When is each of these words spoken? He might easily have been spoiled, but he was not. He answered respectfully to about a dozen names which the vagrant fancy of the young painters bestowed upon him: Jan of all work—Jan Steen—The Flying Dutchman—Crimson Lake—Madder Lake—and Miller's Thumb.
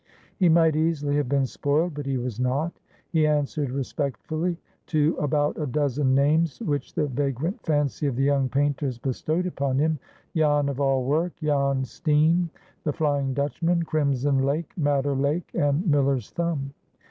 He 0.37 0.49
might 0.49 0.75
easily 0.75 1.15
have 1.17 1.29
been 1.29 1.45
spoiled, 1.45 1.93
but 1.93 2.07
he 2.07 2.17
was 2.17 2.39
not. 2.39 2.73
He 3.11 3.27
answered 3.27 3.69
respectfully 3.69 4.57
to 4.87 5.15
about 5.21 5.59
a 5.59 5.67
dozen 5.67 6.15
names 6.15 6.59
which 6.59 6.95
the 6.95 7.05
vagrant 7.05 7.61
fancy 7.63 8.07
of 8.07 8.15
the 8.15 8.23
young 8.23 8.49
painters 8.49 8.97
bestowed 8.97 9.45
upon 9.45 9.77
him: 9.77 9.99
Jan 10.35 10.69
of 10.69 10.81
all 10.81 11.03
work—Jan 11.05 11.85
Steen—The 11.85 12.93
Flying 12.93 13.35
Dutchman—Crimson 13.35 14.39
Lake—Madder 14.39 15.13
Lake—and 15.13 15.85
Miller's 15.85 16.31
Thumb. 16.31 16.73